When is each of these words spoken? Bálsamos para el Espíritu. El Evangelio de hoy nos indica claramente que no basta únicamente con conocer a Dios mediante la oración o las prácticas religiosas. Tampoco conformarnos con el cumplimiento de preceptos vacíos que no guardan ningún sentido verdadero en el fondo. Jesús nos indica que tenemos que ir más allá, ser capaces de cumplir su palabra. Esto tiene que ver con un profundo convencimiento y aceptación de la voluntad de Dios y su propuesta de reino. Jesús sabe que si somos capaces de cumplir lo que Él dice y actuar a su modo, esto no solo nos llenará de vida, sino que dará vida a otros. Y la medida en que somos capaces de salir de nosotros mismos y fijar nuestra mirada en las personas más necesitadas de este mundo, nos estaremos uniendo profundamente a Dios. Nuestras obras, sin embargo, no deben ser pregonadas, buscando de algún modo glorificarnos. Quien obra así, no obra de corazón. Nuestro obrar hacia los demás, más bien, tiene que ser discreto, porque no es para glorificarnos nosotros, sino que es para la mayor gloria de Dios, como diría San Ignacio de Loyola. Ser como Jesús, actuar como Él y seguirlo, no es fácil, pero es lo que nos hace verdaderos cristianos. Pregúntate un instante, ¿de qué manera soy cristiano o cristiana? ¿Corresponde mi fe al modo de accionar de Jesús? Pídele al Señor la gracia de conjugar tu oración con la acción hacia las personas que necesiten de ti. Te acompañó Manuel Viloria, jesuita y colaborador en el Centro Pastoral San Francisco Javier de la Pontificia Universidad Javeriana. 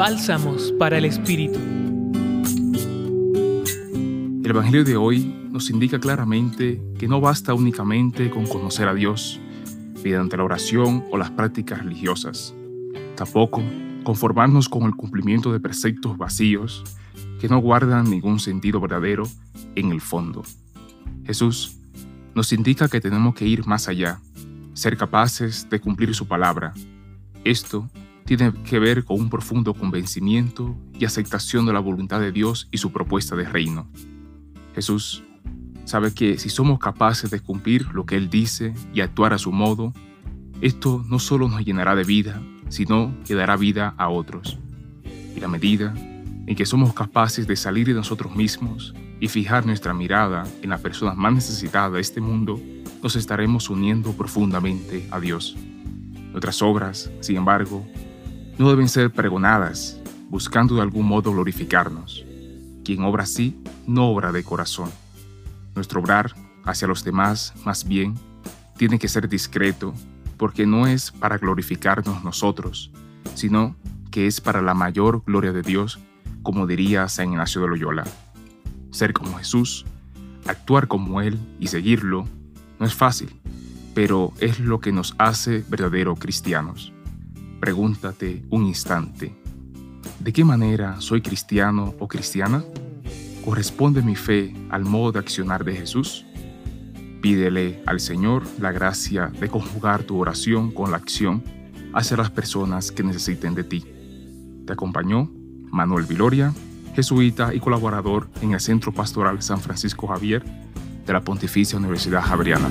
Bálsamos 0.00 0.72
para 0.78 0.96
el 0.96 1.04
Espíritu. 1.04 1.58
El 4.42 4.50
Evangelio 4.50 4.82
de 4.82 4.96
hoy 4.96 5.18
nos 5.50 5.68
indica 5.68 6.00
claramente 6.00 6.80
que 6.98 7.06
no 7.06 7.20
basta 7.20 7.52
únicamente 7.52 8.30
con 8.30 8.46
conocer 8.46 8.88
a 8.88 8.94
Dios 8.94 9.38
mediante 10.02 10.38
la 10.38 10.44
oración 10.44 11.04
o 11.10 11.18
las 11.18 11.30
prácticas 11.30 11.84
religiosas. 11.84 12.54
Tampoco 13.14 13.62
conformarnos 14.02 14.70
con 14.70 14.84
el 14.84 14.96
cumplimiento 14.96 15.52
de 15.52 15.60
preceptos 15.60 16.16
vacíos 16.16 16.82
que 17.38 17.50
no 17.50 17.58
guardan 17.58 18.08
ningún 18.08 18.40
sentido 18.40 18.80
verdadero 18.80 19.24
en 19.74 19.92
el 19.92 20.00
fondo. 20.00 20.44
Jesús 21.26 21.76
nos 22.34 22.54
indica 22.54 22.88
que 22.88 23.02
tenemos 23.02 23.34
que 23.34 23.46
ir 23.46 23.66
más 23.66 23.86
allá, 23.86 24.18
ser 24.72 24.96
capaces 24.96 25.68
de 25.68 25.78
cumplir 25.78 26.14
su 26.14 26.26
palabra. 26.26 26.72
Esto 27.44 27.90
tiene 28.36 28.52
que 28.62 28.78
ver 28.78 29.04
con 29.04 29.18
un 29.18 29.28
profundo 29.28 29.74
convencimiento 29.74 30.76
y 30.96 31.04
aceptación 31.04 31.66
de 31.66 31.72
la 31.72 31.80
voluntad 31.80 32.20
de 32.20 32.30
Dios 32.30 32.68
y 32.70 32.78
su 32.78 32.92
propuesta 32.92 33.34
de 33.34 33.42
reino. 33.42 33.90
Jesús 34.72 35.24
sabe 35.84 36.14
que 36.14 36.38
si 36.38 36.48
somos 36.48 36.78
capaces 36.78 37.32
de 37.32 37.40
cumplir 37.40 37.88
lo 37.92 38.06
que 38.06 38.14
Él 38.14 38.30
dice 38.30 38.72
y 38.94 39.00
actuar 39.00 39.32
a 39.32 39.38
su 39.38 39.50
modo, 39.50 39.92
esto 40.60 41.04
no 41.08 41.18
solo 41.18 41.48
nos 41.48 41.64
llenará 41.64 41.96
de 41.96 42.04
vida, 42.04 42.40
sino 42.68 43.12
que 43.26 43.34
dará 43.34 43.56
vida 43.56 43.94
a 43.98 44.08
otros. 44.08 44.60
Y 45.34 45.40
la 45.40 45.48
medida 45.48 45.92
en 45.96 46.54
que 46.54 46.66
somos 46.66 46.94
capaces 46.94 47.48
de 47.48 47.56
salir 47.56 47.88
de 47.88 47.94
nosotros 47.94 48.36
mismos 48.36 48.94
y 49.18 49.26
fijar 49.26 49.66
nuestra 49.66 49.92
mirada 49.92 50.46
en 50.62 50.70
las 50.70 50.80
personas 50.80 51.16
más 51.16 51.34
necesitadas 51.34 51.94
de 51.94 52.00
este 52.00 52.20
mundo, 52.20 52.60
nos 53.02 53.16
estaremos 53.16 53.68
uniendo 53.70 54.12
profundamente 54.12 55.08
a 55.10 55.18
Dios. 55.18 55.56
Nuestras 56.30 56.62
obras, 56.62 57.10
sin 57.18 57.36
embargo, 57.38 57.84
no 58.60 58.68
deben 58.68 58.90
ser 58.90 59.10
pregonadas, 59.10 59.98
buscando 60.28 60.74
de 60.74 60.82
algún 60.82 61.06
modo 61.06 61.32
glorificarnos. 61.32 62.26
Quien 62.84 63.02
obra 63.04 63.22
así, 63.22 63.58
no 63.86 64.10
obra 64.10 64.32
de 64.32 64.44
corazón. 64.44 64.90
Nuestro 65.74 66.00
obrar 66.00 66.34
hacia 66.66 66.86
los 66.86 67.02
demás, 67.02 67.54
más 67.64 67.88
bien, 67.88 68.16
tiene 68.76 68.98
que 68.98 69.08
ser 69.08 69.30
discreto, 69.30 69.94
porque 70.36 70.66
no 70.66 70.86
es 70.86 71.10
para 71.10 71.38
glorificarnos 71.38 72.22
nosotros, 72.22 72.90
sino 73.34 73.76
que 74.10 74.26
es 74.26 74.42
para 74.42 74.60
la 74.60 74.74
mayor 74.74 75.22
gloria 75.24 75.52
de 75.52 75.62
Dios, 75.62 75.98
como 76.42 76.66
diría 76.66 77.08
San 77.08 77.30
Ignacio 77.30 77.62
de 77.62 77.68
Loyola. 77.68 78.04
Ser 78.90 79.14
como 79.14 79.38
Jesús, 79.38 79.86
actuar 80.44 80.86
como 80.86 81.22
Él 81.22 81.38
y 81.60 81.68
seguirlo, 81.68 82.26
no 82.78 82.84
es 82.84 82.92
fácil, 82.92 83.30
pero 83.94 84.34
es 84.38 84.60
lo 84.60 84.80
que 84.80 84.92
nos 84.92 85.14
hace 85.16 85.64
verdaderos 85.70 86.18
cristianos. 86.18 86.92
Pregúntate 87.60 88.42
un 88.48 88.64
instante, 88.64 89.36
¿de 90.18 90.32
qué 90.32 90.44
manera 90.44 90.98
soy 91.02 91.20
cristiano 91.20 91.94
o 91.98 92.08
cristiana? 92.08 92.64
¿Corresponde 93.44 94.00
mi 94.00 94.16
fe 94.16 94.54
al 94.70 94.86
modo 94.86 95.12
de 95.12 95.18
accionar 95.18 95.62
de 95.62 95.76
Jesús? 95.76 96.24
Pídele 97.20 97.82
al 97.84 98.00
Señor 98.00 98.44
la 98.58 98.72
gracia 98.72 99.26
de 99.26 99.50
conjugar 99.50 100.04
tu 100.04 100.18
oración 100.18 100.70
con 100.70 100.90
la 100.90 100.96
acción 100.96 101.44
hacia 101.92 102.16
las 102.16 102.30
personas 102.30 102.90
que 102.90 103.02
necesiten 103.02 103.54
de 103.54 103.64
ti. 103.64 103.84
Te 104.66 104.72
acompañó 104.72 105.30
Manuel 105.70 106.06
Viloria, 106.06 106.54
jesuita 106.94 107.54
y 107.54 107.60
colaborador 107.60 108.30
en 108.40 108.52
el 108.52 108.60
Centro 108.60 108.90
Pastoral 108.90 109.42
San 109.42 109.60
Francisco 109.60 110.06
Javier 110.06 110.42
de 111.06 111.12
la 111.12 111.20
Pontificia 111.20 111.78
Universidad 111.78 112.22
Javeriana. 112.22 112.70